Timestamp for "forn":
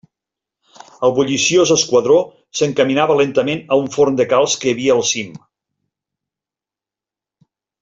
3.97-4.19